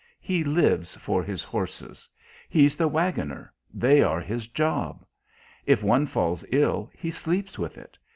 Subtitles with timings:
[0.19, 2.09] He lives for his horses;
[2.49, 5.05] he's the "Waggoner," they are his "job;"
[5.67, 7.99] if one falls ill, he sleeps with it.